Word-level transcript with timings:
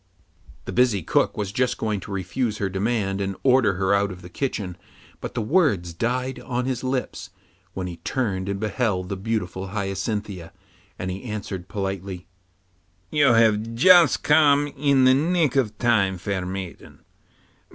The 0.65 0.71
busy 0.71 1.03
cook 1.03 1.37
was 1.37 1.51
just 1.51 1.77
going 1.77 1.99
to 1.99 2.11
refuse 2.11 2.57
her 2.57 2.69
demand 2.69 3.21
and 3.21 3.35
order 3.43 3.73
her 3.75 3.93
out 3.93 4.09
of 4.11 4.23
the 4.23 4.29
kitchen, 4.29 4.75
but 5.19 5.35
the 5.35 5.43
words 5.43 5.93
died 5.93 6.39
on 6.39 6.65
his 6.65 6.83
lips 6.83 7.29
when 7.75 7.85
he 7.85 7.97
turned 7.97 8.49
and 8.49 8.59
beheld 8.59 9.09
the 9.09 9.15
beautiful 9.15 9.67
Hyacinthia, 9.67 10.53
and 10.97 11.11
he 11.11 11.23
answered 11.25 11.67
politely, 11.67 12.25
'You 13.11 13.33
have 13.33 13.75
just 13.75 14.23
come 14.23 14.69
in 14.75 15.03
the 15.03 15.13
nick 15.13 15.55
of 15.55 15.77
time, 15.77 16.17
fair 16.17 16.47
maiden. 16.47 17.03